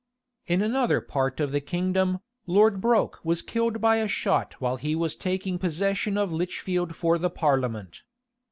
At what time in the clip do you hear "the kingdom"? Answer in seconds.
1.51-2.21